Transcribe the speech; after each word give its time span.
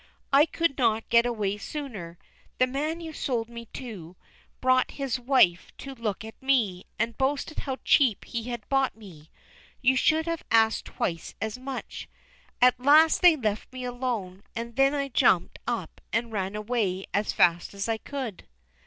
"I 0.33 0.47
could 0.47 0.79
not 0.79 1.07
get 1.09 1.27
away 1.27 1.57
sooner. 1.59 2.17
The 2.57 2.65
man 2.65 3.01
you 3.01 3.13
sold 3.13 3.49
me 3.49 3.65
to, 3.73 4.15
brought 4.59 4.89
his 4.97 5.19
wife 5.19 5.71
to 5.77 5.93
look 5.93 6.25
at 6.25 6.41
me, 6.41 6.87
and 6.97 7.19
boasted 7.19 7.59
how 7.59 7.77
cheap 7.85 8.25
he 8.25 8.45
had 8.45 8.67
bought 8.67 8.95
me. 8.97 9.29
You 9.79 9.95
should 9.95 10.25
have 10.25 10.41
asked 10.49 10.85
twice 10.85 11.35
as 11.39 11.59
much. 11.59 12.09
At 12.63 12.79
last 12.79 13.21
they 13.21 13.35
left 13.35 13.71
me 13.71 13.83
alone, 13.83 14.41
and 14.55 14.75
then 14.75 14.95
I 14.95 15.07
jumped 15.07 15.59
up 15.67 16.01
and 16.11 16.31
ran 16.33 16.55
away 16.55 17.05
as 17.13 17.31
fast 17.31 17.75
as 17.75 17.87
I 17.87 17.97
could." 17.99 18.47